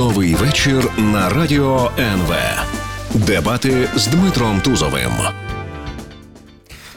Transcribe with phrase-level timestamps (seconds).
[0.00, 2.34] Новий вечір на радіо НВ.
[3.14, 5.12] Дебати з Дмитром Тузовим.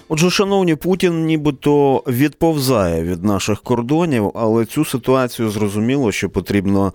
[0.09, 6.93] Отже, шановні, Путін нібито відповзає від наших кордонів, але цю ситуацію зрозуміло, що потрібно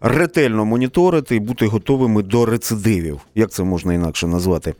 [0.00, 3.20] ретельно моніторити і бути готовими до рецидивів.
[3.34, 4.74] Як це можна інакше назвати?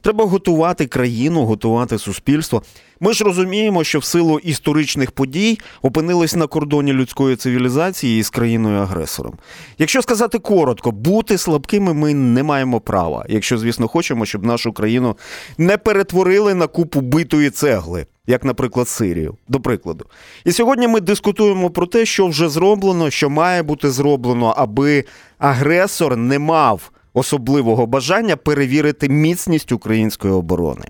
[0.00, 2.62] Треба готувати країну, готувати суспільство.
[3.00, 9.34] Ми ж розуміємо, що в силу історичних подій опинились на кордоні людської цивілізації із країною-агресором.
[9.78, 15.16] Якщо сказати коротко, бути слабкими ми не маємо права, якщо, звісно, хочемо, щоб нашу країну
[15.58, 18.06] не перетворили на купу битої цегли.
[18.26, 20.06] Як, наприклад, Сирію, до прикладу.
[20.44, 25.04] І сьогодні ми дискутуємо про те, що вже зроблено, що має бути зроблено, аби
[25.38, 30.84] агресор не мав особливого бажання перевірити міцність української оборони.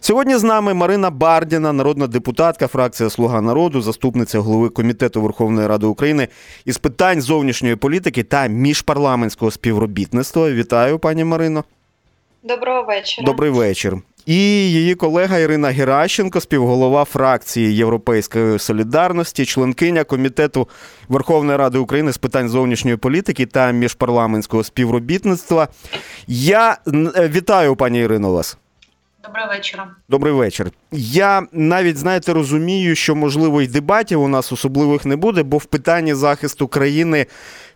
[0.00, 5.86] Сьогодні з нами Марина Бардіна, народна депутатка, фракція Слуга народу, заступниця голови комітету Верховної Ради
[5.86, 6.28] України
[6.64, 10.50] із питань зовнішньої політики та міжпарламентського співробітництва.
[10.50, 11.64] Вітаю, пані Марино.
[12.42, 13.26] Доброго вечора.
[13.26, 13.96] Добрий вечір.
[14.26, 14.36] І
[14.70, 20.68] її колега Ірина Геращенко, співголова фракції Європейської солідарності, членкиня комітету
[21.08, 25.68] Верховної Ради України з питань зовнішньої політики та міжпарламентського співробітництва.
[26.26, 26.78] Я
[27.18, 28.58] вітаю, пані Ірино, вас.
[29.26, 29.86] Доброго вечора.
[30.08, 30.70] Добрий вечір.
[30.92, 35.64] Я навіть знаєте розумію, що можливо й дебатів у нас особливих не буде, бо в
[35.64, 37.26] питанні захисту країни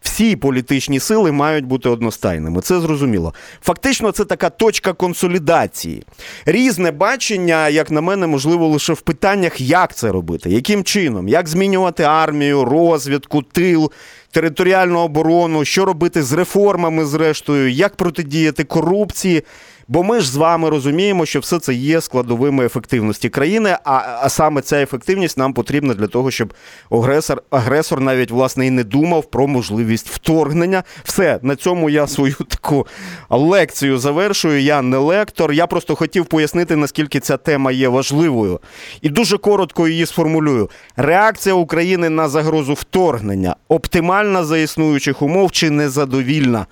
[0.00, 2.60] всі політичні сили мають бути одностайними.
[2.60, 3.34] Це зрозуміло.
[3.62, 6.04] Фактично, це така точка консолідації.
[6.46, 11.48] Різне бачення, як на мене, можливо, лише в питаннях, як це робити, яким чином, як
[11.48, 13.92] змінювати армію, розвідку, тил.
[14.32, 19.42] Територіальну оборону, що робити з реформами, зрештою, як протидіяти корупції,
[19.90, 24.28] Бо ми ж з вами розуміємо, що все це є складовими ефективності країни, а а
[24.28, 26.54] саме ця ефективність нам потрібна для того, щоб
[26.90, 30.82] агресор агресор навіть власне і не думав про можливість вторгнення.
[31.04, 32.86] Все на цьому я свою таку
[33.30, 34.60] лекцію завершую.
[34.60, 35.52] Я не лектор.
[35.52, 38.60] Я просто хотів пояснити, наскільки ця тема є важливою,
[39.02, 40.70] і дуже коротко її сформулюю.
[40.96, 46.66] Реакція України на загрозу вторгнення оптимальна за існуючих умов чи незадовільна.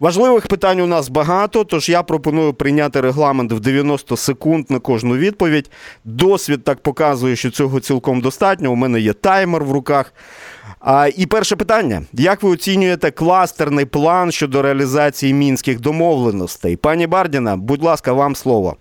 [0.00, 5.16] Важливих питань у нас багато, тож я пропоную прийняти регламент в 90 секунд на кожну
[5.16, 5.70] відповідь.
[6.04, 8.72] Досвід так показує, що цього цілком достатньо.
[8.72, 10.14] У мене є таймер в руках.
[10.80, 16.76] А, І перше питання: як ви оцінюєте кластерний план щодо реалізації мінських домовленостей?
[16.76, 18.76] Пані Бардіна, будь ласка, вам слово.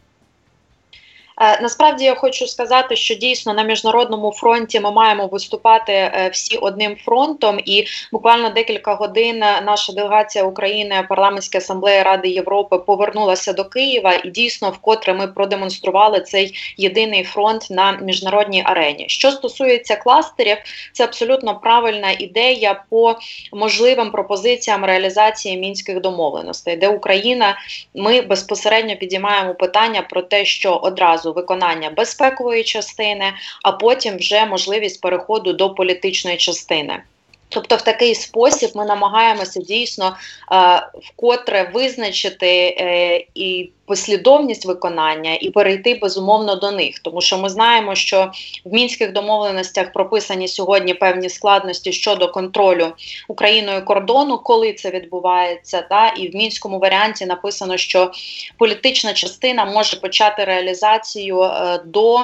[1.41, 6.57] Е, насправді я хочу сказати, що дійсно на міжнародному фронті ми маємо виступати е, всі
[6.57, 13.65] одним фронтом, і буквально декілька годин наша делегація України, парламентська асамблея Ради Європи, повернулася до
[13.65, 19.05] Києва, і дійсно вкотре ми продемонстрували цей єдиний фронт на міжнародній арені.
[19.07, 20.57] Що стосується кластерів,
[20.93, 23.15] це абсолютно правильна ідея по
[23.53, 27.57] можливим пропозиціям реалізації мінських домовленостей, де Україна
[27.95, 33.33] ми безпосередньо підіймаємо питання про те, що одразу разу виконання безпекової частини,
[33.63, 37.03] а потім вже можливість переходу до політичної частини.
[37.49, 40.17] Тобто, в такий спосіб ми намагаємося дійсно
[40.51, 47.49] е, вкотре визначити е, і послідовність виконання і перейти безумовно до них, тому що ми
[47.49, 48.31] знаємо, що
[48.65, 52.87] в мінських домовленостях прописані сьогодні певні складності щодо контролю
[53.27, 55.81] Україною кордону, коли це відбувається.
[55.81, 58.11] Та і в мінському варіанті написано, що
[58.57, 62.19] політична частина може почати реалізацію е, до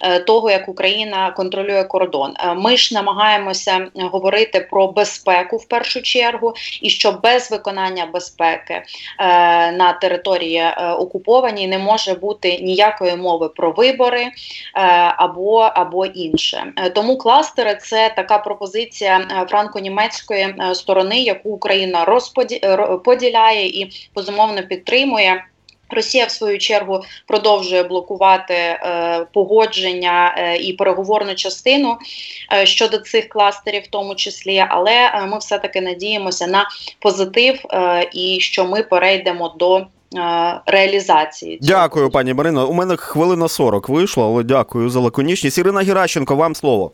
[0.00, 2.34] е, того, як Україна контролює кордон.
[2.38, 8.82] Е, ми ж намагаємося говорити про безпеку в першу чергу, і що без виконання безпеки
[9.72, 10.64] на території
[10.98, 14.30] України окупованій не може бути ніякої мови про вибори е,
[15.16, 16.72] або або інше.
[16.76, 25.44] Е, тому кластери це така пропозиція е, франко-німецької сторони, яку Україна розподіляє і безумовно підтримує.
[25.90, 31.98] Росія в свою чергу продовжує блокувати е, погодження е, і переговорну частину
[32.52, 36.68] е, щодо цих кластерів, в тому числі, але ми все таки надіємося на
[36.98, 39.97] позитив е, і що ми перейдемо до Е,
[40.66, 41.58] реалізації.
[41.62, 42.68] Дякую, пані Марино.
[42.68, 45.58] У мене хвилина 40 вийшло, але дякую за лаконічність.
[45.58, 46.92] Ірина Геращенко, вам слово.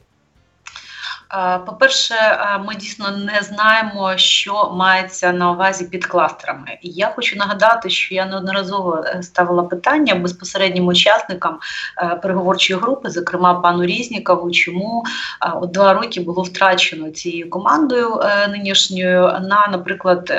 [1.34, 6.78] Е, по-перше, е, ми дійсно не знаємо, що мається на увазі під кластерами.
[6.82, 11.58] Я хочу нагадати, що я неодноразово е, ставила питання безпосереднім учасникам
[12.22, 15.04] переговорчої групи, зокрема пану Різнікову, чому
[15.54, 18.20] от два роки було втрачено цією командою
[18.50, 20.32] нинішньою на, наприклад,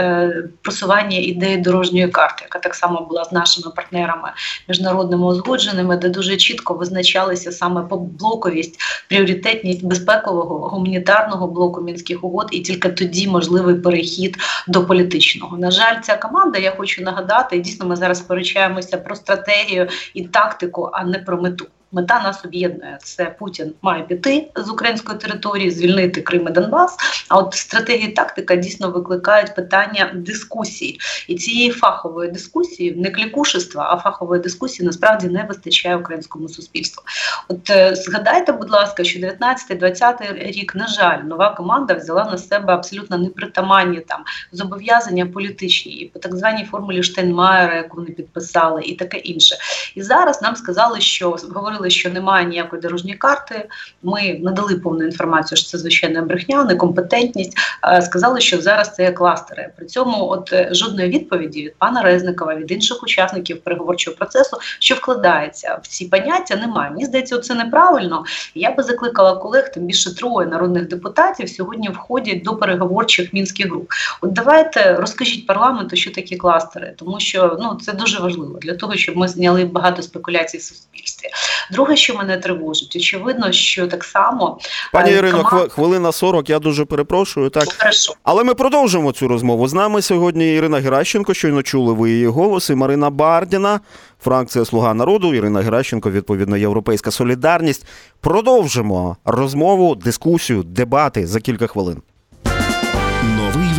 [0.61, 4.31] просування ідеї дорожньої карти, яка так само була з нашими партнерами
[4.67, 12.47] міжнародними узгодженими, де дуже чітко визначалися саме по блоковість, пріоритетність безпекового гуманітарного блоку мінських угод,
[12.51, 14.37] і тільки тоді можливий перехід
[14.67, 15.57] до політичного.
[15.57, 20.89] На жаль, ця команда, я хочу нагадати, дійсно ми зараз сперечаємося про стратегію і тактику,
[20.93, 21.65] а не про мету.
[21.95, 22.97] Мета нас об'єднує.
[23.03, 26.97] Це Путін має піти з української території, звільнити Крим і Донбас.
[27.29, 33.87] А от стратегія і тактика дійсно викликають питання дискусії, і цієї фахової дискусії, не клікушества,
[33.91, 37.03] а фахової дискусії насправді не вистачає українському суспільству.
[37.47, 42.73] От е, згадайте, будь ласка, що 19-20 рік, на жаль, нова команда взяла на себе
[42.73, 48.95] абсолютно непритаманні там зобов'язання політичні і по так званій формулі Штейнмаєра, яку вони підписали, і
[48.95, 49.55] таке інше.
[49.95, 53.69] І зараз нам сказали, що говорили говорили, що немає ніякої дорожньої карти.
[54.03, 57.57] Ми надали повну інформацію, що це звичайна брехня, некомпетентність.
[58.01, 59.69] Сказали, що зараз це кластери.
[59.77, 64.95] При цьому, от е, жодної відповіді від пана Резникова, від інших учасників переговорчого процесу, що
[64.95, 66.91] вкладається в ці поняття, немає.
[66.91, 68.23] Мені здається, це неправильно.
[68.55, 73.89] Я би закликала колег, тим більше троє народних депутатів сьогодні входять до переговорчих мінських груп.
[74.21, 78.95] От давайте розкажіть парламенту, що такі кластери, тому що ну це дуже важливо для того,
[78.95, 80.61] щоб ми зняли багато спекуляцій в
[81.33, 81.75] суспільстві.
[81.75, 84.59] Друге, що мене тривожить, очевидно, що так само
[84.93, 85.71] пані е, Ірино, команд...
[85.71, 87.49] хвилина 40, Я дуже перепрошую.
[87.49, 88.13] Так Хорошо.
[88.23, 89.67] але ми продовжимо цю розмову.
[89.67, 91.33] З нами сьогодні Ірина Геращенко.
[91.33, 93.79] Щойно чули ви її голос, і Марина Бардіна,
[94.23, 95.33] фракція Слуга народу.
[95.33, 97.85] Ірина Геращенко, відповідно, Європейська Солідарність.
[98.21, 102.01] Продовжимо розмову, дискусію, дебати за кілька хвилин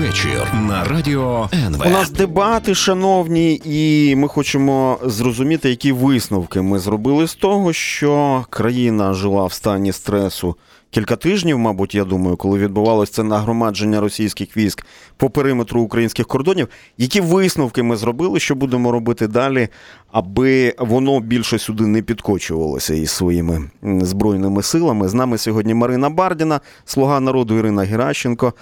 [0.06, 1.86] вечір на радіо НВ.
[1.86, 8.44] У нас дебати, шановні, і ми хочемо зрозуміти, які висновки ми зробили з того, що
[8.50, 10.56] країна жила в стані стресу.
[10.90, 14.86] Кілька тижнів, мабуть, я думаю, коли відбувалося це нагромадження російських військ
[15.16, 16.68] по периметру українських кордонів.
[16.98, 19.68] Які висновки ми зробили, що будемо робити далі,
[20.12, 25.08] аби воно більше сюди не підкочувалося із своїми збройними силами?
[25.08, 28.52] З нами сьогодні Марина Бардіна, слуга народу Ірина Геращенко.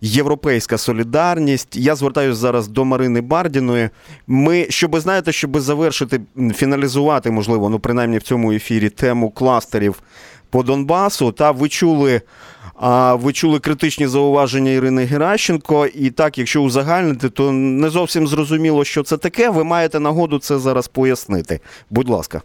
[0.00, 1.76] Європейська солідарність.
[1.76, 3.88] Я звертаюся зараз до Марини Бардіної.
[4.26, 6.20] Ми, щоб знаєте, щоб завершити,
[6.54, 10.02] фіналізувати, можливо, ну принаймні в цьому ефірі тему кластерів
[10.50, 11.32] по Донбасу.
[11.32, 12.20] Та ви чули.
[12.82, 18.84] А ви чули критичні зауваження Ірини Геращенко, і так, якщо узагальнити, то не зовсім зрозуміло,
[18.84, 19.50] що це таке.
[19.50, 21.60] Ви маєте нагоду це зараз пояснити.
[21.90, 22.42] Будь ласка.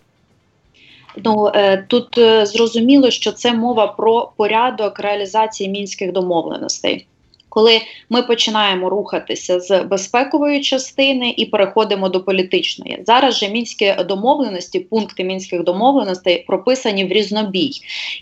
[1.24, 7.08] Ну е, тут е, зрозуміло, що це мова про порядок реалізації мінських домовленостей
[7.56, 13.00] коли ми починаємо рухатися з безпекової частини і переходимо до політичної.
[13.06, 17.72] Зараз же мінські домовленості, пункти мінських домовленостей прописані в різнобій,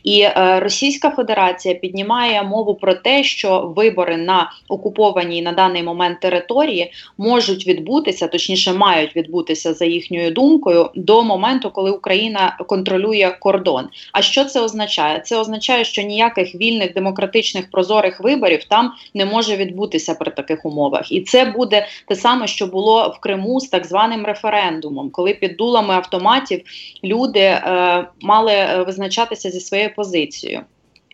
[0.03, 6.19] і е, Російська Федерація піднімає мову про те, що вибори на окупованій на даний момент
[6.19, 13.87] території можуть відбутися, точніше мають відбутися за їхньою думкою до моменту, коли Україна контролює кордон.
[14.11, 15.19] А що це означає?
[15.19, 20.65] Це означає, що ніяких вільних демократичних прозорих виборів там не не може відбутися при таких
[20.65, 25.33] умовах, і це буде те саме, що було в Криму з так званим референдумом, коли
[25.33, 26.61] під дулами автоматів
[27.03, 30.61] люди е, мали е, визначатися зі своєю позицією.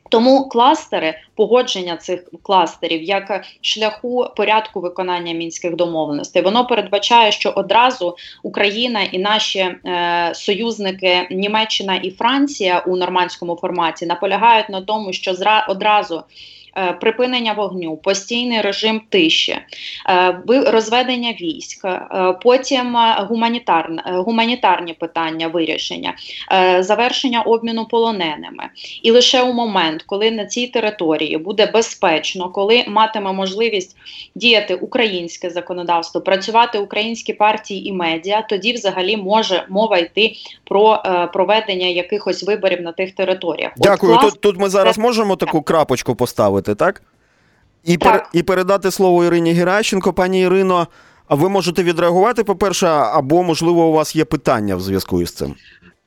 [0.09, 8.15] Тому кластери, погодження цих кластерів як шляху порядку виконання мінських домовленостей, воно передбачає, що одразу
[8.43, 15.33] Україна і наші е, союзники Німеччина і Франція у нормандському форматі наполягають на тому, що
[15.33, 16.23] зра одразу
[17.01, 19.57] припинення вогню, постійний режим тиші,
[20.09, 21.99] е, розведення військ, е,
[22.43, 26.13] потім гуманітарне, гуманітарні питання вирішення,
[26.79, 28.69] завершення обміну полоненими.
[29.03, 33.97] І лише у момент, коли на цій території буде безпечно, коли матиме можливість
[34.35, 40.33] діяти українське законодавство, працювати українські партії і медіа, тоді взагалі може мова йти
[40.63, 43.71] про проведення якихось виборів на тих територіях.
[43.77, 44.13] Дякую.
[44.13, 47.01] От, тут, тут ми зараз можемо таку крапочку поставити поставити, так?
[47.83, 48.11] І так.
[48.11, 50.13] Пер, і передати слово Ірині Геращенко.
[50.13, 50.87] Пані Ірино,
[51.27, 55.55] а ви можете відреагувати, по-перше, або, можливо, у вас є питання в зв'язку із цим?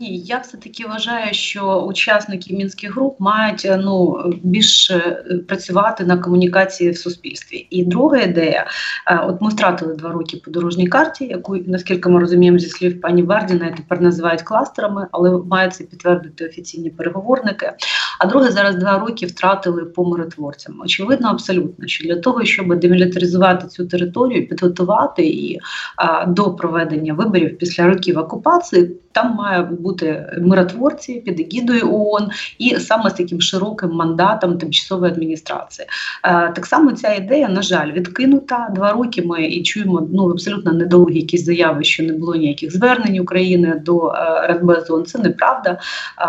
[0.03, 6.19] Ні, я все таки вважаю, що учасники мінських груп мають е, ну більше працювати на
[6.19, 7.67] комунікації в суспільстві.
[7.71, 8.67] І друга ідея:
[9.07, 13.01] е, от ми втратили два роки по дорожній карті, яку наскільки ми розуміємо зі слів
[13.01, 17.73] пані Бардіна, тепер називають кластерами, але мають це підтвердити офіційні переговорники.
[18.19, 20.81] А друге, зараз два роки втратили по миротворцям.
[20.85, 25.61] Очевидно, абсолютно, що для того, щоб демілітаризувати цю територію, підготувати її
[25.97, 32.77] а, до проведення виборів після років окупації, там має бути миротворці під егідою ООН і
[32.77, 35.89] саме з таким широким мандатом тимчасової адміністрації.
[36.25, 39.23] Е, так само ця ідея, на жаль, відкинута два роки.
[39.23, 44.09] Ми і чуємо ну абсолютно недовгі якісь заяви, що не було ніяких звернень України до
[44.09, 44.13] е,
[44.47, 45.03] Радбезу.
[45.03, 45.79] Це неправда.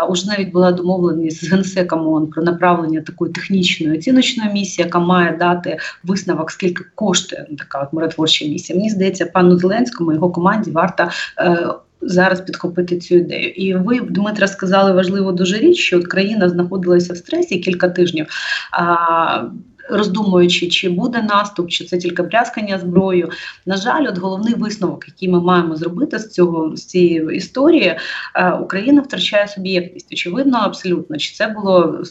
[0.08, 5.36] Уже навіть була домовленість з генсеком ООН про направлення такої технічної оціночної місії, яка має
[5.36, 8.78] дати висновок, скільки коштує така от миротворча місія.
[8.78, 11.10] Мені здається, пану Зеленському і його команді варта.
[11.38, 11.68] Е,
[12.00, 13.50] зараз підхопити цю ідею.
[13.50, 18.26] І ви, Дмитра, сказали важливу дуже річ, що країна знаходилася в стресі кілька тижнів.
[18.70, 19.42] А,
[19.90, 23.30] роздумуючи, чи буде наступ, чи це тільки брязкання зброєю.
[23.66, 27.98] На жаль, от головний висновок, який ми маємо зробити з цього з цієї історії,
[28.34, 30.12] е, Україна втрачає суб'єктність.
[30.12, 32.02] Очевидно, абсолютно, чи це було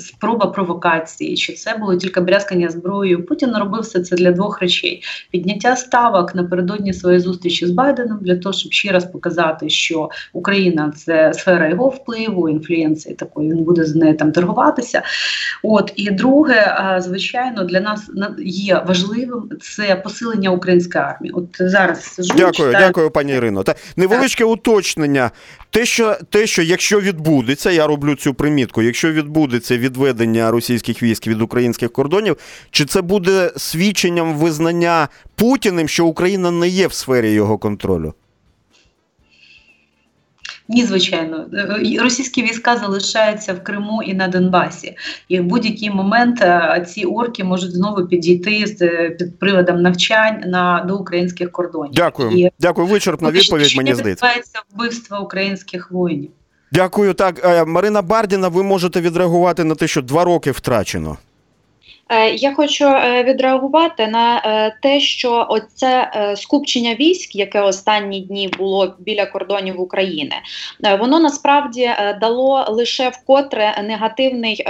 [0.00, 3.26] спроба провокації, чи це було тільки брязкання зброєю.
[3.26, 8.36] Путін робив все це для двох речей: підняття ставок напередодні своєї зустрічі з Байденом для
[8.36, 13.50] того, щоб ще раз показати, що Україна це сфера його впливу, інфлюенції такої.
[13.50, 15.02] Він буде з нею там торгуватися.
[15.62, 18.10] От і друге звичайно для нас
[18.44, 21.32] є важливим це посилення української армії.
[21.32, 22.86] От зараз сижу, дякую, читаю.
[22.86, 23.62] дякую, пані Ірино.
[23.62, 24.52] Та невеличке так.
[24.52, 25.30] уточнення.
[25.70, 28.82] Те, що те, що якщо відбудеться, я роблю цю примітку.
[28.82, 32.36] Якщо відбудеться відведення російських військ від українських кордонів,
[32.70, 38.14] чи це буде свідченням визнання Путіним, що Україна не є в сфері його контролю?
[40.68, 44.96] Ні, звичайно, е, російські війська залишаються в Криму і на Донбасі,
[45.28, 50.42] і в будь-який момент е, ці орки можуть знову підійти з е, під приводом навчань
[50.46, 51.92] на до українських кордонів.
[51.94, 52.86] Дякую, і, дякую.
[52.86, 53.76] Вичерпна відповідь.
[53.76, 56.30] Мені здається вбивства українських воїнів.
[56.72, 57.14] Дякую.
[57.14, 61.16] Так, Марина Бардіна, ви можете відреагувати на те, що два роки втрачено.
[62.12, 68.48] Е, я хочу е, відреагувати на е, те, що оце скупчення військ, яке останні дні
[68.48, 70.34] було біля кордонів України,
[71.00, 71.90] воно насправді
[72.20, 74.66] дало лише вкотре негативний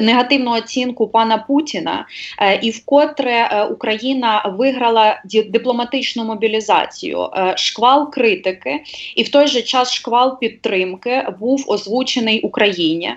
[0.00, 2.06] негативну оцінку пана Путіна,
[2.38, 8.82] е, і вкотре е, Україна виграла дипломатичну мобілізацію, е, шквал критики,
[9.16, 13.12] і в той же час шквал підтримки був озвучений Україні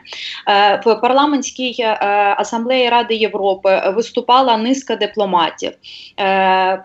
[0.85, 1.83] в парламентській
[2.37, 3.81] асамблеї Ради Європи.
[3.95, 5.71] Виступала низка дипломатів.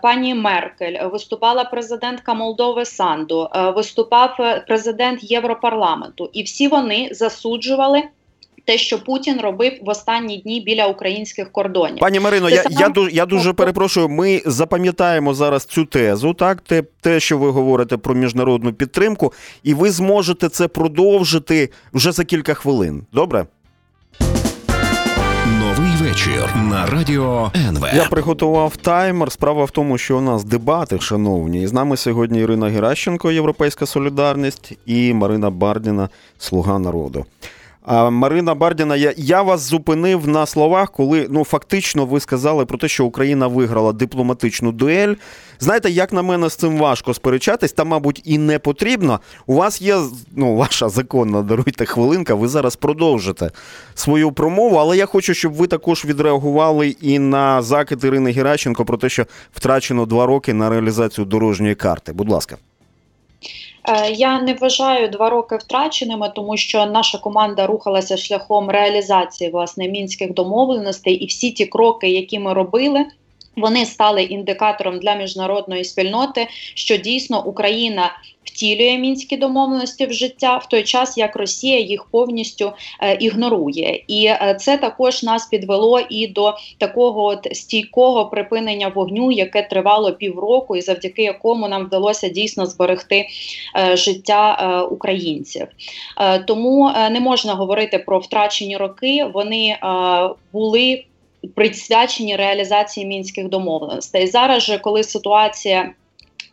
[0.01, 8.03] Пані Меркель виступала президентка Молдови Санду, виступав президент Європарламенту, і всі вони засуджували
[8.67, 11.99] те, що Путін робив в останні дні біля українських кордонів.
[11.99, 12.93] Пані Марино, я сам...
[12.95, 14.09] я, я дуже перепрошую.
[14.09, 19.33] Ми запам'ятаємо зараз цю тезу, так те, те, що ви говорите про міжнародну підтримку,
[19.63, 23.03] і ви зможете це продовжити вже за кілька хвилин.
[23.13, 23.45] Добре?
[25.59, 27.87] Новий вечір на радіо НВ.
[27.95, 29.31] Я приготував таймер.
[29.31, 31.63] Справа в тому, що у нас дебати, шановні.
[31.63, 37.25] І з нами сьогодні Ірина Геращенко, Європейська Солідарність, і Марина Бардіна, Слуга народу.
[37.87, 42.87] Марина Бардіна, я я вас зупинив на словах, коли ну фактично ви сказали про те,
[42.87, 45.15] що Україна виграла дипломатичну дуель.
[45.59, 49.19] Знаєте, як на мене з цим важко сперечатись, та, мабуть, і не потрібно.
[49.45, 49.97] У вас є
[50.35, 52.35] ну, ваша законна даруйте хвилинка.
[52.35, 53.51] Ви зараз продовжите
[53.95, 58.97] свою промову, але я хочу, щоб ви також відреагували і на закид Ірини Геращенко про
[58.97, 62.13] те, що втрачено два роки на реалізацію дорожньої карти.
[62.13, 62.57] Будь ласка.
[63.87, 69.87] Е, я не вважаю два роки втраченими, тому що наша команда рухалася шляхом реалізації власне
[69.87, 73.05] мінських домовленостей, і всі ті кроки, які ми робили.
[73.57, 78.11] Вони стали індикатором для міжнародної спільноти, що дійсно Україна
[78.57, 82.71] втілює мінські домовленості в життя в той час, як Росія їх повністю
[83.01, 89.31] е, ігнорує, і е, це також нас підвело і до такого от стійкого припинення вогню,
[89.31, 93.27] яке тривало півроку, і завдяки якому нам вдалося дійсно зберегти
[93.77, 95.67] е, життя е, українців.
[96.17, 99.25] Е, тому е, не можна говорити про втрачені роки.
[99.33, 99.77] Вони
[100.53, 101.03] були
[101.55, 104.27] присвячені реалізації мінських домовленостей.
[104.27, 105.93] Зараз же, коли ситуація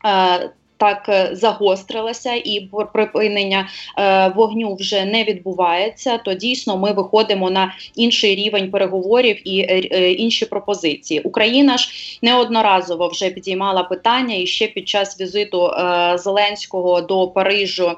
[0.07, 0.51] е,
[0.85, 7.75] так е, загострилася і припинення е, вогню вже не відбувається, то дійсно ми виходимо на
[7.95, 11.21] інший рівень переговорів і е, інші пропозиції.
[11.21, 11.88] Україна ж
[12.23, 15.71] неодноразово вже підіймала питання і ще під час візиту
[16.14, 17.93] Зеленського до Парижу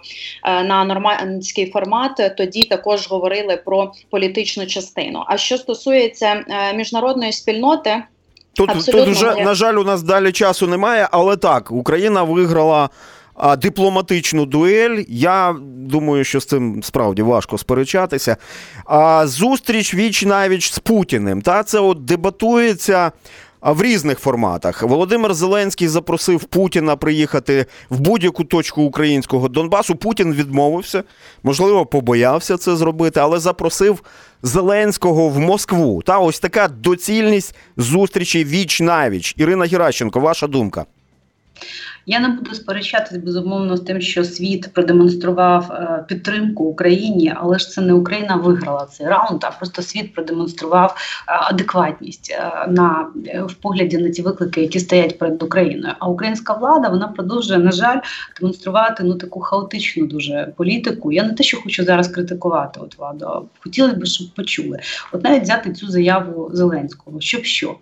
[0.44, 2.34] на нормандський формат.
[2.36, 5.22] Тоді також говорили про політичну частину.
[5.26, 6.44] А що стосується
[6.76, 8.02] міжнародної спільноти.
[8.56, 12.90] Тут тут вже на жаль, у нас далі часу немає, але так, Україна виграла
[13.34, 15.04] а, дипломатичну дуель.
[15.08, 18.36] Я думаю, що з цим справді важко сперечатися.
[18.84, 21.42] А зустріч віч навіч з Путіним.
[21.42, 23.12] Та це от дебатується.
[23.72, 24.82] В різних форматах.
[24.82, 29.96] Володимир Зеленський запросив Путіна приїхати в будь-яку точку українського Донбасу.
[29.96, 31.04] Путін відмовився,
[31.42, 34.02] можливо, побоявся це зробити, але запросив
[34.42, 36.02] Зеленського в Москву.
[36.02, 39.34] Та ось така доцільність зустрічі віч навіч.
[39.36, 40.84] Ірина Геращенко, ваша думка.
[42.08, 47.68] Я не буду сперечатись безумовно з тим, що світ продемонстрував е, підтримку Україні, але ж
[47.68, 50.96] це не Україна виграла цей раунд, а просто світ продемонстрував
[51.28, 53.06] е, адекватність е, на
[53.48, 55.94] в погляді на ті виклики, які стоять перед Україною.
[55.98, 57.98] А українська влада вона продовжує на жаль
[58.40, 61.12] демонструвати ну таку хаотичну дуже політику.
[61.12, 63.26] Я не те, що хочу зараз критикувати от владу.
[63.26, 64.78] а Хотілося б, щоб почули.
[65.12, 67.76] От навіть взяти цю заяву Зеленського, щоб що,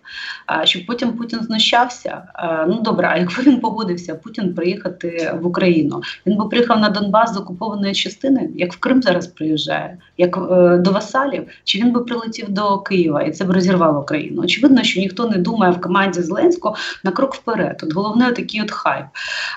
[0.64, 2.22] щоб потім Путін знущався.
[2.68, 4.13] Ну добре, а якби він погодився.
[4.14, 6.02] Путін приїхати в Україну.
[6.26, 10.76] Він би приїхав на Донбас з окупованої частини, як в Крим зараз приїжджає, як е,
[10.78, 14.42] до Васалів, чи він би прилетів до Києва і це б розірвало Україну?
[14.42, 17.80] Очевидно, що ніхто не думає в команді Зеленського на крок вперед.
[17.82, 19.06] От головне такий от хайп.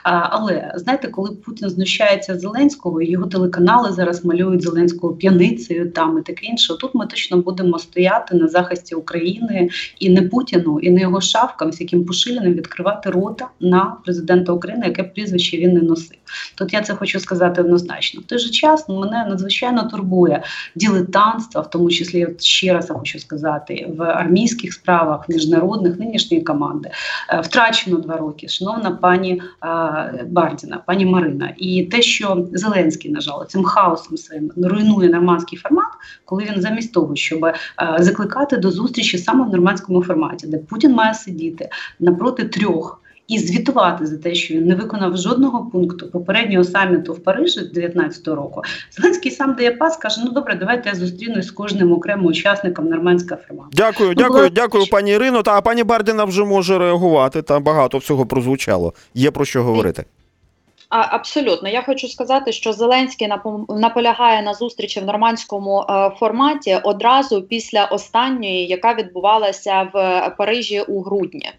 [0.03, 6.17] А, але знаєте, коли Путін знущається з Зеленського, його телеканали зараз малюють Зеленського п'яницею там
[6.17, 6.73] і таке інше.
[6.79, 11.71] Тут ми точно будемо стояти на захисті України і не Путіну, і не його шавкам,
[11.71, 16.17] з яким Пушиліним відкривати рота на президента президента України, яке прізвище він не носив.
[16.55, 18.21] Тут я це хочу сказати однозначно.
[18.21, 20.43] В той же час мене надзвичайно турбує
[20.75, 26.89] дилетантство, в тому числі ще раз я хочу сказати, в армійських справах міжнародних нинішньої команди
[27.29, 28.47] е, втрачено два роки.
[28.47, 34.51] Шановна пані е, Бардіна, пані Марина, і те, що Зеленський на жаль, цим хаосом своїм
[34.57, 35.91] руйнує нормандський формат,
[36.25, 37.55] коли він замість того, щоб е,
[37.99, 44.05] закликати до зустрічі саме в нормандському форматі, де Путін має сидіти напроти трьох і звітувати
[44.05, 48.61] за те, що він не виконав жодного пункту попереднього саміту в Парижі 2019 року.
[48.91, 53.41] Зеленський сам дає пас, каже: Ну добре, давайте я зустрінусь з кожним окремим учасником нормандського
[53.47, 53.69] формату.
[53.73, 54.49] Дякую, ну, дякую, була...
[54.49, 55.43] дякую, пані Ірино.
[55.43, 57.41] Та пані Бардіна вже може реагувати.
[57.41, 58.93] Та багато всього прозвучало.
[59.13, 60.05] Є про що говорити.
[60.89, 63.29] А, Абсолютно, я хочу сказати, що Зеленський
[63.69, 71.01] наполягає на зустрічі в нормандському е, форматі одразу після останньої, яка відбувалася в Парижі у
[71.01, 71.49] грудні.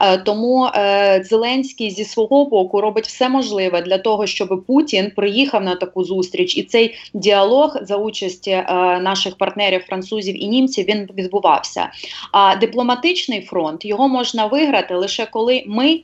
[0.00, 5.64] Е, тому е, Зеленський зі свого боку робить все можливе для того, щоб Путін приїхав
[5.64, 8.64] на таку зустріч, і цей діалог за участі е,
[9.00, 11.88] наших партнерів, французів і німців, він відбувався.
[12.32, 16.00] А дипломатичний фронт його можна виграти лише коли ми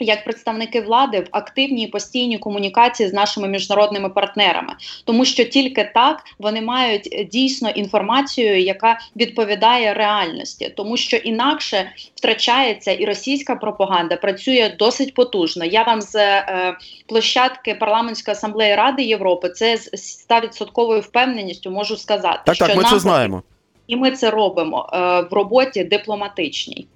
[0.00, 4.72] як представники влади в активній постійній комунікації з нашими міжнародними партнерами,
[5.04, 11.90] тому що тільки так вони мають е, дійсно інформацію, яка відповідає реальності, тому що інакше
[12.14, 15.64] втрачається і російська пропаганда працює досить потужно.
[15.64, 16.76] Я вам з е,
[17.06, 22.82] площадки парламентської асамблеї Ради Європи це з 100% впевненістю можу сказати, так, що так, ми
[22.82, 22.92] нам...
[22.92, 23.42] це знаємо,
[23.86, 24.98] і ми це робимо е,
[25.30, 26.86] в роботі дипломатичній.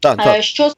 [0.00, 0.42] Так, так.
[0.42, 0.72] Що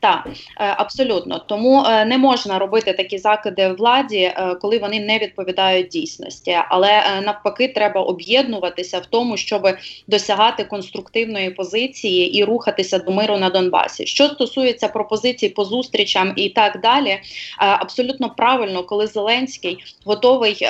[0.00, 5.18] так, е, абсолютно тому е, не можна робити такі закиди владі, е, коли вони не
[5.18, 6.58] відповідають дійсності.
[6.68, 9.68] Але навпаки, треба об'єднуватися в тому, щоб
[10.08, 14.06] досягати конструктивної позиції і рухатися до миру на Донбасі.
[14.06, 17.18] Що стосується пропозицій по зустрічам і так далі,
[17.58, 20.66] абсолютно правильно, коли Зеленський готовий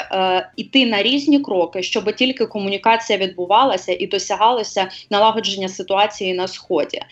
[0.56, 7.02] іти на різні кроки, щоб тільки комунікація відбувалася і досягалося налагодження ситуації на сході.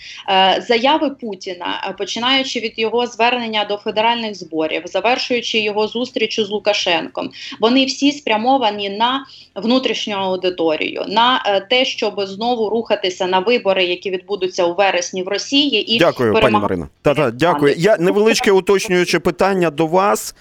[0.59, 7.85] Заяви Путіна починаючи від його звернення до федеральних зборів, завершуючи його зустрічю з Лукашенком, вони
[7.85, 14.65] всі спрямовані на внутрішню аудиторію, на е, те, щоб знову рухатися на вибори, які відбудуться
[14.65, 16.53] у вересні в Росії, і дякую, перемаг...
[16.53, 16.89] пані Марина.
[17.03, 17.75] Та та дякую.
[17.77, 20.35] Я невеличке уточнююче питання до вас.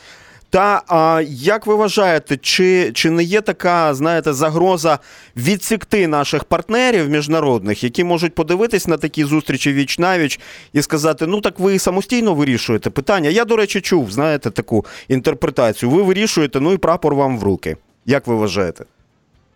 [0.49, 4.99] Та а як ви вважаєте, чи чи не є така, знаєте, загроза
[5.37, 10.39] відсікти наших партнерів міжнародних, які можуть подивитись на такі зустрічі віч навіч
[10.73, 13.29] і сказати: ну так ви самостійно вирішуєте питання?
[13.29, 15.89] Я, до речі, чув, знаєте, таку інтерпретацію.
[15.89, 17.77] Ви вирішуєте, ну і прапор вам в руки.
[18.05, 18.85] Як ви вважаєте?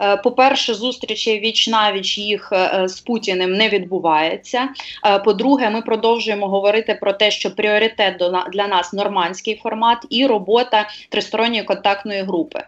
[0.02, 4.70] Е, по-перше, зустрічі віч навіч їх е, з Путіним не відбувається.
[5.06, 10.90] Е, по-друге, ми продовжуємо говорити про те, що пріоритет для нас нормандський формат і робота
[11.10, 12.64] тристоронньої контактної групи.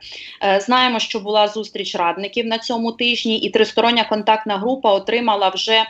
[0.59, 5.83] Знаємо, що була зустріч радників на цьому тижні, і тристороння контактна група отримала вже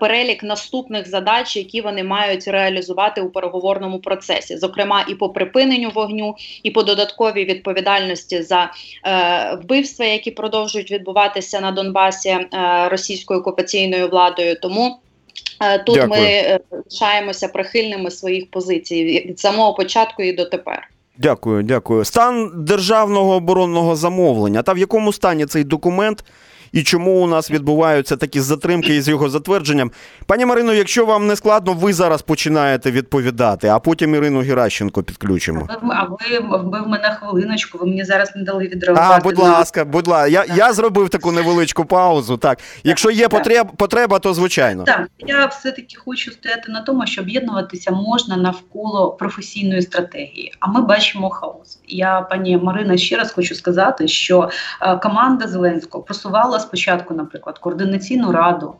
[0.00, 6.34] перелік наступних задач, які вони мають реалізувати у переговорному процесі, зокрема і по припиненню вогню,
[6.62, 8.72] і по додатковій відповідальності за
[9.62, 12.48] вбивства, які продовжують продовжують відбуватися на Донбасі е,
[12.88, 14.56] російською окупаційною владою.
[14.60, 14.98] Тому
[15.60, 16.20] е, тут Дякую.
[16.20, 20.88] ми е, лишаємося прихильними своїх позицій від самого початку і дотепер.
[21.18, 22.04] Дякую, дякую.
[22.04, 24.62] Стан державного оборонного замовлення.
[24.62, 26.24] Та в якому стані цей документ?
[26.72, 29.90] І чому у нас відбуваються такі затримки із його затвердженням.
[30.26, 35.68] Пані Марино, якщо вам не складно, ви зараз починаєте відповідати, а потім Ірину Геращенко підключимо.
[35.82, 39.14] Ви- А ви, ви в мене хвилиночку, ви мені зараз не дали відреагувати.
[39.20, 42.36] А, будь ласка, будь ласка, я, я зробив таку невеличку паузу.
[42.36, 44.84] Так, якщо є потреб, потреба, то звичайно.
[44.84, 50.52] Так, я все-таки хочу стояти на тому, що об'єднуватися можна навколо професійної стратегії.
[50.60, 51.78] А ми бачимо хаос.
[51.88, 54.50] Я, пані Марина, ще раз хочу сказати, що
[54.82, 58.74] е, команда Зеленського просувала спочатку, наприклад, координаційну раду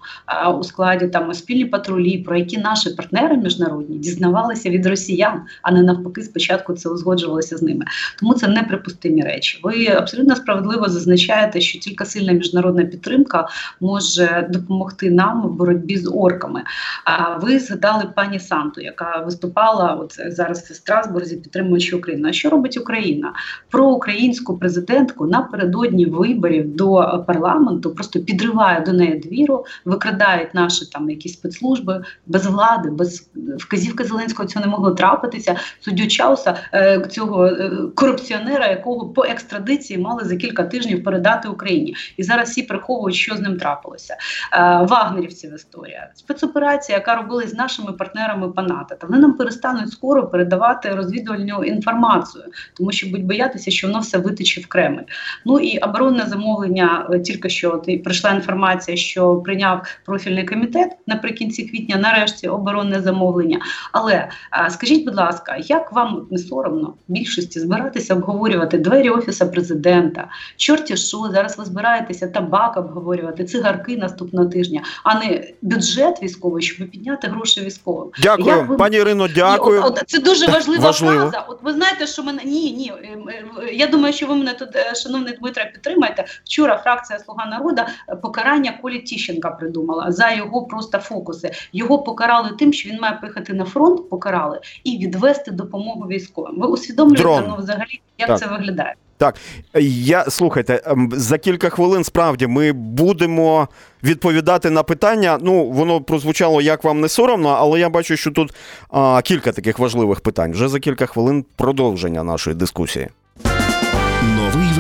[0.59, 5.83] у складі там спільні патрулі, про які наші партнери міжнародні дізнавалися від росіян, а не
[5.83, 7.85] навпаки, спочатку це узгоджувалося з ними.
[8.21, 9.61] Тому це неприпустимі речі.
[9.63, 13.49] Ви абсолютно справедливо зазначаєте, що тільки сильна міжнародна підтримка
[13.81, 16.63] може допомогти нам в боротьбі з орками.
[17.05, 22.29] А ви згадали пані Санту, яка виступала от зараз в Страсбурзі, підтримуючи Україну.
[22.29, 23.33] А що робить Україна?
[23.71, 27.66] Про українську президентку напередодні виборів до парламенту
[27.97, 34.49] просто підриває до неї двіру, викрадають наші там якісь спецслужби без влади, без вказівки Зеленського
[34.49, 35.57] цього не могло трапитися.
[35.81, 41.97] Суддю Чауса е, цього е, корупціонера, якого по екстрадиції мали за кілька тижнів передати Україні,
[42.17, 44.17] і зараз всі приховують, що з ним трапилося.
[44.53, 48.95] Е, Вагнерівців історія, спецоперація, яка робилась з нашими партнерами по НАТО.
[49.01, 54.19] Та вони нам перестануть скоро передавати розвідувальну інформацію, тому що будуть боятися, що воно все
[54.19, 55.03] витече в Кремль.
[55.45, 61.63] Ну і оборонне замовлення тільки що от, і прийшла інформація, що прийняв профільний комітет наприкінці
[61.63, 63.59] квітня, нарешті оборонне замовлення.
[63.93, 70.29] Але а, скажіть, будь ласка, як вам не соромно більшості збиратися обговорювати двері офіса президента?
[70.57, 76.91] Чорті що зараз ви збираєтеся табак обговорювати, цигарки наступного тижня, а не бюджет військовий, щоб
[76.91, 78.11] підняти гроші військовим.
[78.23, 79.83] Дякую, Як ви- пані Ірино, дякую.
[79.85, 81.21] От, от, це дуже важлива Важливо.
[81.21, 81.45] фраза.
[81.49, 82.93] От ви знаєте, що мене ні, ні.
[83.03, 83.19] е,
[83.63, 86.25] е, Я думаю, що ви мене тут, е, шановний Дмитре, підтримаєте.
[86.45, 91.51] Вчора фракція Слуга народу е, покарання Колі Тіщенка придумала за його просто фокуси.
[91.73, 96.61] Його покарали тим, що він має поїхати на фронт, покарали і відвести допомогу військовим.
[96.61, 98.39] Ви усвідомлюєте ну, взагалі, як Так.
[98.39, 98.95] це виглядає?
[99.19, 99.37] Так,
[99.75, 103.69] Я слухайте, ем, за кілька хвилин справді ми будемо
[104.05, 105.39] відповідати на питання.
[105.43, 108.55] Ну, воно прозвучало як вам не соромно, але я бачу, що тут
[108.91, 110.53] а, кілька таких важливих питань.
[110.53, 113.09] Вже за кілька хвилин продовження нашої дискусії.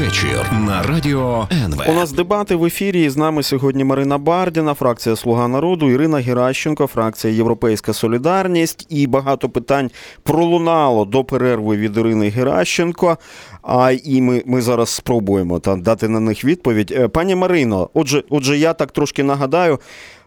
[0.06, 1.82] Вечір на радіо НВ.
[1.88, 3.04] У нас дебати в ефірі.
[3.04, 8.86] І з нами сьогодні Марина Бардіна, фракція Слуга народу, Ірина Геращенко, фракція Європейська Солідарність.
[8.90, 9.90] І багато питань
[10.22, 13.18] пролунало до перерви від Ірини Геращенко.
[13.62, 16.92] А і ми, ми зараз спробуємо та, дати на них відповідь.
[16.96, 19.78] Е, Пані Марино, отже, отже, я так трошки нагадаю.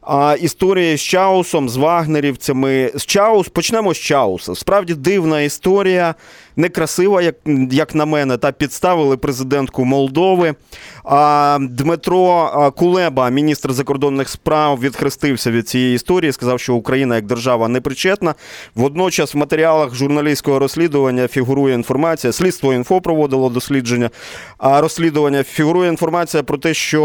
[0.02, 2.92] А історія з Чаусом, з вагнерівцями.
[2.96, 4.56] З Чаус, почнемо з Чауса.
[4.56, 6.16] Справді дивна історія,
[6.60, 7.36] некрасива, як,
[7.72, 8.38] як на мене.
[8.38, 10.56] Та підставили президентку Молдови.
[11.04, 17.68] А Дмитро Кулеба, міністр закордонних справ, відхрестився від цієї історії, сказав, що Україна як держава
[17.68, 18.36] не причетна.
[18.76, 22.34] Водночас в матеріалах журналістського розслідування фігурує інформація.
[22.34, 24.10] Слідство інфо проводило дослідження.
[24.58, 27.04] А розслідування фігурує інформація про те, що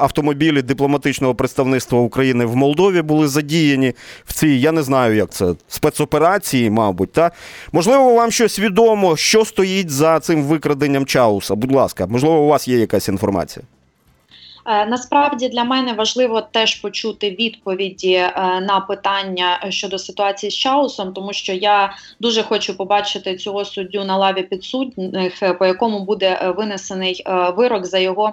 [0.00, 5.54] автомобілі дипломатичного представництва України в Молдові були задіяні в цій, я не знаю, як це
[5.68, 7.12] спецоперації, мабуть.
[7.12, 7.30] Та
[7.72, 11.54] можливо, вам щось відомо, що стоїть за цим викраденням Чауса.
[11.54, 13.66] Будь ласка, можливо, у вас є якась інформація.
[14.66, 21.12] Е, Насправді для мене важливо теж почути відповіді е, на питання щодо ситуації з Чаусом,
[21.12, 26.54] тому що я дуже хочу побачити цього суддю на лаві підсудних, е, по якому буде
[26.56, 27.24] винесений
[27.56, 28.32] вирок за його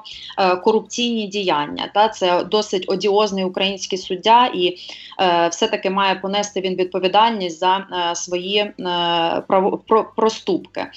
[0.64, 1.92] корупційні діяння.
[1.94, 4.78] Та це досить одіозний український суддя, і
[5.22, 8.74] е, все-таки має понести він відповідальність за свої
[10.16, 10.88] проступки.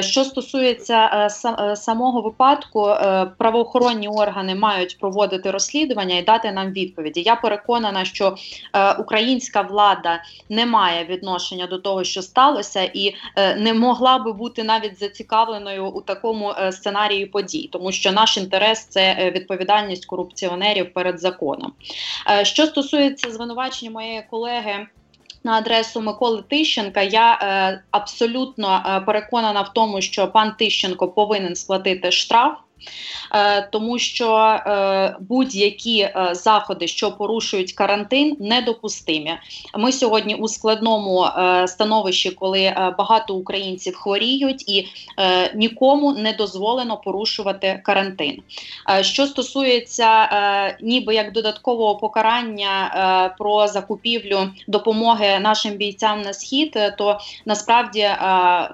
[0.00, 2.94] Що стосується са- самого випадку,
[3.38, 4.69] правоохоронні органи мають
[5.00, 7.22] проводити розслідування і дати нам відповіді.
[7.26, 8.36] Я переконана, що
[8.72, 14.32] е, українська влада не має відношення до того, що сталося, і е, не могла би
[14.32, 20.06] бути навіть зацікавленою у такому е, сценарії подій, тому що наш інтерес це е, відповідальність
[20.06, 21.72] корупціонерів перед законом.
[22.30, 24.86] Е, Що стосується звинувачення моєї колеги.
[25.44, 31.56] На адресу Миколи Тищенка я е, абсолютно е, переконана в тому, що пан Тищенко повинен
[31.56, 32.58] сплатити штраф.
[33.34, 39.32] Е, тому що е, будь-які е, заходи, що порушують карантин, недопустимі.
[39.78, 41.26] Ми сьогодні у складному
[41.66, 44.88] становищі, коли багато українців хворіють, і
[45.54, 48.42] нікому не дозволено порушувати карантин.
[49.00, 50.28] Що стосується
[50.80, 58.08] ніби як додаткового покарання про закупівлю допомоги нашим бійцям на схід, то насправді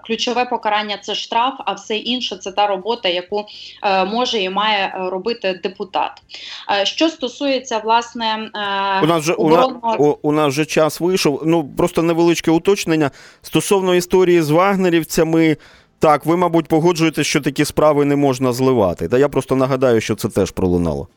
[0.04, 3.46] ключове покарання це штраф, а все інше це та робота, яку
[4.04, 6.10] може і має робити депутат.
[6.82, 8.50] Що стосується власне
[9.02, 9.96] у нас вже оборонного...
[9.98, 11.42] у, у нас вже час вийшов.
[11.44, 13.10] Ну просто невеличке уточнення
[13.42, 15.56] стосовно історії з вагнерівцями.
[15.98, 19.08] Так, ви, мабуть, погоджуєтесь, що такі справи не можна зливати.
[19.08, 21.08] Та я просто нагадаю, що це теж пролунало.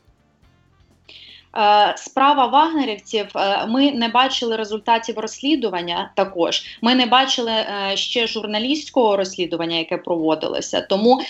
[1.56, 3.26] Е, справа вагнерівців.
[3.36, 6.10] Е, ми не бачили результатів розслідування.
[6.16, 10.80] Також ми не бачили е, ще журналістського розслідування, яке проводилося.
[10.80, 11.20] Тому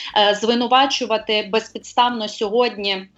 [0.41, 3.09] звинувачувати безпідставно сьогодні.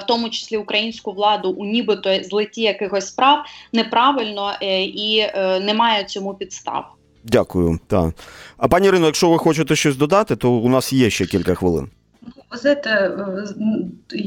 [0.00, 5.24] В тому числі українську владу у нібито злиті якихось справ неправильно і
[5.60, 6.84] немає цьому підстав.
[7.24, 7.78] Дякую.
[7.86, 8.14] Так.
[8.56, 11.90] А пані Ірино, якщо ви хочете щось додати, то у нас є ще кілька хвилин.
[12.50, 14.24] Ви знаєте, е,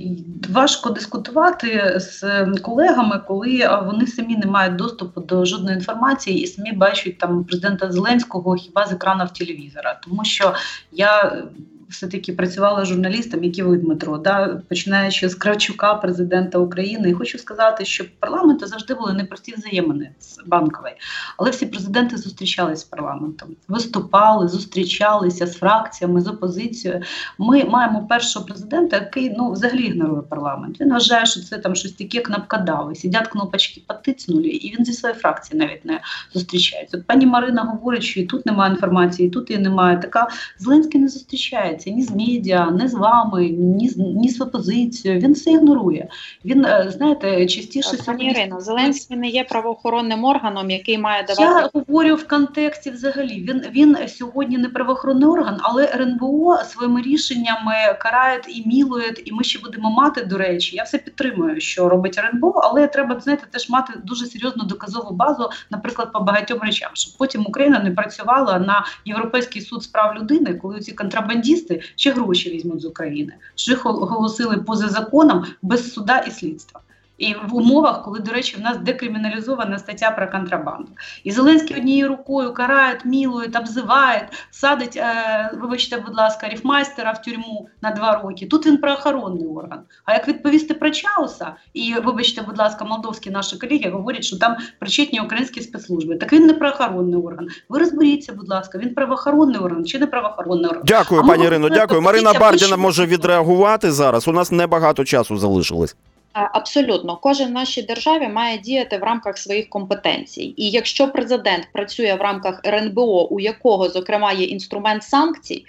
[0.49, 6.71] важко дискутувати з колегами, коли вони самі не мають доступу до жодної інформації і самі
[6.71, 10.53] бачать там президента Зеленського хіба з екранів телевізора, тому що
[10.91, 11.43] я
[11.91, 17.09] все-таки працювала журналістом, які ви Дмитро, да, починаючи з Кравчука, президента України.
[17.09, 20.93] І хочу сказати, що парламенту завжди були непрості взаємини з банкової,
[21.37, 27.01] але всі президенти зустрічалися з парламентом, виступали, зустрічалися з фракціями, з опозицією.
[27.37, 30.81] Ми маємо першого президента, який ну взагалі ігнорує парламент.
[30.81, 35.19] Він вважає, що це там щось таке кнопкадави, сидять кнопочки потицнули, і він зі своєї
[35.19, 35.99] фракції навіть не
[36.33, 36.97] зустрічається.
[36.97, 39.97] От пані Марина говорить, що і тут немає інформації, і тут її немає.
[39.97, 40.27] Така
[40.59, 45.19] Зеленський не зустрічається спілкується ні з медіа, ні з вами, ні з ні з опозицією.
[45.19, 46.07] Він все ігнорує.
[46.45, 51.43] Він е, знаєте, частіше Пані Ірино, Зеленський не є правоохоронним органом, який має давати.
[51.43, 52.89] Я говорю в контексті.
[52.89, 59.31] Взагалі він він сьогодні не правоохоронний орган, але РНБО своїми рішеннями карає і мілує, і
[59.31, 60.21] ми ще будемо мати.
[60.21, 64.63] До речі, я все підтримую, що робить РНБО, але треба знаєте, теж мати дуже серйозну
[64.63, 69.87] доказову базу, наприклад, по багатьом речам, щоб потім Україна не працювала на європейський суд з
[69.87, 74.89] прав людини, коли ці контрабандісти терористи чи гроші візьмуть з України, що їх оголосили поза
[74.89, 76.81] законом без суда і слідства.
[77.21, 80.87] І в умовах, коли, до речі, в нас декриміналізована стаття про контрабанду.
[81.23, 87.67] І Зеленський однією рукою карає, мілує, обзиває, садить, е, вибачте, будь ласка, ріфмайстера в тюрму
[87.81, 88.45] на два роки.
[88.45, 89.79] Тут він правоохоронний орган.
[90.05, 94.55] А як відповісти про Чауса, і вибачте, будь ласка, молдовські наші колеги говорять, що там
[94.79, 96.15] причетні українські спецслужби.
[96.15, 97.47] Так він не правоохоронний орган.
[97.69, 100.83] Ви розберіться, будь ласка, він правоохоронний орган чи не правоохоронний орган.
[100.85, 101.69] Дякую, а пані Ірино.
[101.69, 102.01] Дякую.
[102.01, 104.27] Марина Бардіна може відреагувати зараз.
[104.27, 105.95] У нас небагато часу залишилось.
[106.33, 110.53] Абсолютно, кожен в нашій державі має діяти в рамках своїх компетенцій.
[110.57, 115.65] І якщо президент працює в рамках РНБО, у якого зокрема є інструмент санкцій,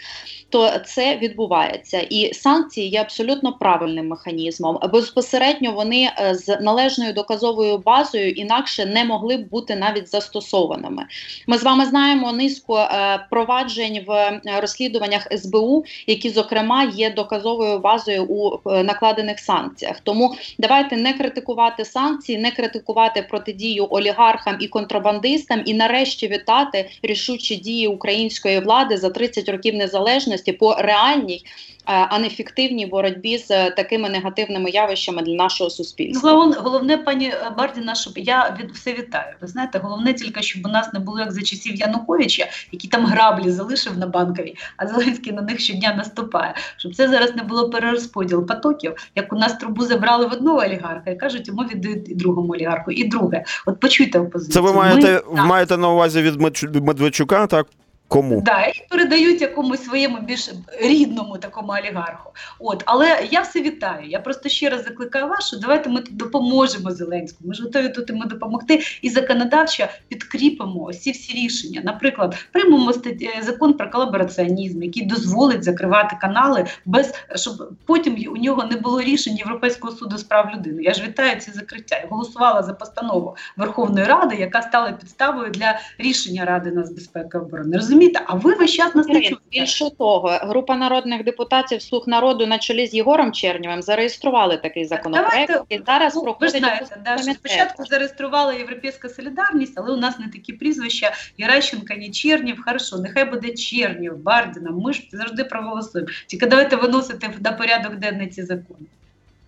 [0.52, 2.00] то це відбувається.
[2.00, 4.78] І санкції є абсолютно правильним механізмом.
[4.92, 11.06] Безпосередньо вони е, з належною доказовою базою інакше не могли б бути навіть застосованими.
[11.46, 17.78] Ми з вами знаємо низку е, проваджень в е, розслідуваннях СБУ, які зокрема є доказовою
[17.78, 20.00] базою у накладених санкціях.
[20.00, 27.56] Тому Давайте не критикувати санкції, не критикувати протидію олігархам і контрабандистам, і нарешті вітати рішучі
[27.56, 31.44] дії української влади за 30 років незалежності по реальній
[31.84, 36.32] а не фіктивній боротьбі з е, такими негативними явищами для нашого суспільства.
[36.32, 39.34] Головне, головне пані Бардіна, щоб я від все вітаю.
[39.40, 43.06] Ви знаєте, головне тільки, щоб у нас не було як за часів Януковича, які там
[43.06, 46.54] граблі залишив на банковій, а Зеленський на них щодня наступає.
[46.76, 51.10] Щоб це зараз не було перерозподіл потоків, як у нас трубу забрали в одного олігарха
[51.10, 53.44] і кажуть, йому віддають і другому олігарху, і друге.
[53.66, 54.54] От почуйте опозицію.
[54.54, 56.40] Це ви маєте Ми, маєте на увазі від
[56.74, 57.66] Медведчука, так?
[58.12, 58.40] Кому?
[58.40, 62.30] Да, і передають якомусь своєму більш рідному такому олігарху.
[62.58, 64.08] От, але я все вітаю.
[64.08, 67.48] Я просто ще раз закликаю вас, що давайте ми допоможемо Зеленському.
[67.48, 71.82] Ми ж готові тут йому допомогти і законодавчо підкріпимо всі всі рішення.
[71.84, 78.64] Наприклад, приймемо е, закон про колабораціонізм, який дозволить закривати канали, без щоб потім у нього
[78.64, 80.82] не було рішень Європейського суду з прав людини.
[80.82, 81.96] Я ж вітаю ці закриття.
[81.96, 87.76] Я голосувала за постанову Верховної Ради, яка стала підставою для рішення Ради нацбезпеки оборони.
[87.76, 88.01] Розумієте?
[88.02, 88.24] Розумієте?
[88.26, 89.36] А ви весь час нас не чуєте.
[89.50, 95.48] Більше того, група народних депутатів слуг народу на чолі з Єгором Чернєвим зареєстрували такий законопроект.
[95.48, 96.54] Давайте, і зараз ну, проходить.
[96.54, 101.94] Ви знаєте, да, що спочатку зареєструвала Європейська солідарність, але у нас не такі прізвища Геращенка,
[101.94, 102.62] ні Чернів.
[102.64, 104.70] Хорошо, нехай буде Чернів, Бардіна.
[104.70, 106.10] Ми ж завжди проголосуємо.
[106.26, 108.86] Тільки давайте виносити на порядок денний ці закони.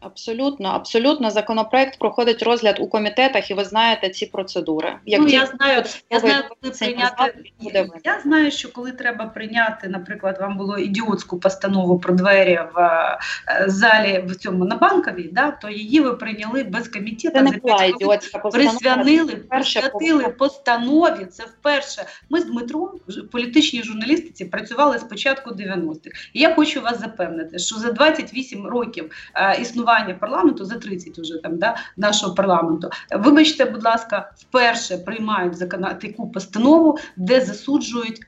[0.05, 1.31] Абсолютно, абсолютно.
[1.31, 4.97] Законопроект проходить розгляд у комітетах, і ви знаєте ці процедури.
[5.07, 7.35] ну, я знаю, я знаю, коли прийняти.
[7.61, 7.89] буде.
[8.05, 13.65] Я знаю, що коли треба прийняти, наприклад, вам було ідіотську постанову про двері в е,
[13.67, 17.85] залі в цьому на банковій, да, то її ви прийняли без комітету Це не була
[17.85, 18.79] ідіотська постанова.
[18.79, 21.25] Присвянили, присвятили постанові.
[21.25, 22.05] Це вперше.
[22.31, 26.29] Ми з Дмитром в політичній журналістиці працювали з початку 90-х.
[26.33, 31.39] І я хочу вас запевнити, що за 28 років е, існування парламенту, за 30 уже
[31.39, 38.27] там да, нашого парламенту, вибачте, будь ласка, вперше приймають закона таку постанову, де засуджують е,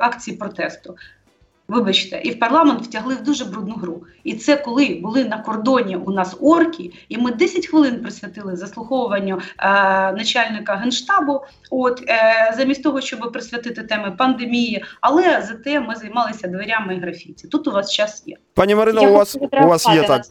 [0.00, 0.96] акції протесту.
[1.68, 4.02] Вибачте, і в парламент втягли в дуже брудну гру.
[4.24, 9.38] І це коли були на кордоні у нас орки, і ми 10 хвилин присвятили заслуховуванню
[9.58, 9.68] е,
[10.12, 11.40] начальника генштабу.
[11.70, 17.48] От е, замість того, щоб присвятити теми пандемії, але зате ми займалися дверями і графіті.
[17.48, 18.36] Тут у вас час є.
[18.58, 20.22] Пані Марино, Я у вас, у вас є так.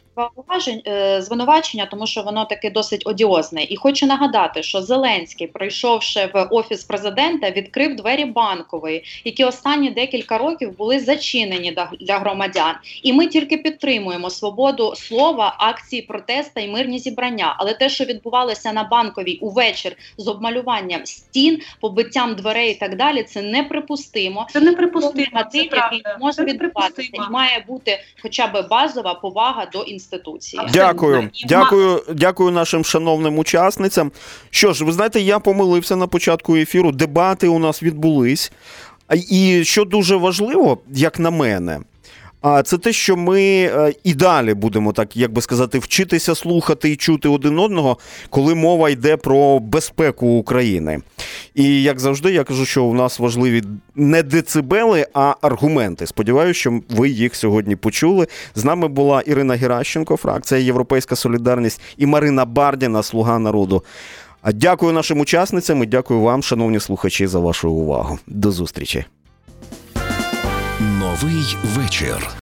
[0.88, 3.64] е, звинувачення, тому що воно таке досить одіозне.
[3.70, 10.38] І хочу нагадати, що Зеленський, прийшовши в офіс президента, відкрив двері банкової, які останні декілька
[10.38, 12.76] років були зачинені для громадян.
[13.04, 17.56] І ми тільки підтримуємо свободу слова, акції протеста і мирні зібрання.
[17.60, 23.24] Але те, що відбувалося на банковій увечір з обмалюванням стін, побиттям дверей і так далі,
[23.24, 24.48] це неприпустимо.
[24.50, 25.44] Це неприпустимо.
[25.52, 27.26] Це який може Це відбуватися, неприпустимо.
[27.30, 30.62] і має бути хоча б базова повага до інституції.
[30.74, 34.12] Дякую, дякую, дякую нашим шановним учасницям.
[34.50, 36.92] Що ж, ви знаєте, я помилився на початку ефіру.
[36.92, 38.52] Дебати у нас відбулись.
[39.30, 41.80] І що дуже важливо, як на мене,
[42.42, 46.90] а це те, що ми е, і далі будемо так, як би сказати, вчитися слухати
[46.90, 47.98] і чути один одного,
[48.30, 51.00] коли мова йде про безпеку України.
[51.56, 53.64] І як завжди, я кажу, що у нас важливі
[53.96, 56.08] не децибели, а аргументи.
[56.08, 58.28] Сподіваюся, що ви їх сьогодні почули.
[58.56, 63.84] З нами була Ірина Геращенко, фракція Європейська Солідарність, і Марина Бардіна, Слуга народу.
[64.42, 68.20] А дякую нашим учасницям і дякую вам, шановні слухачі, за вашу увагу.
[68.28, 69.06] До зустрічі.
[71.22, 72.30] Новий вечір.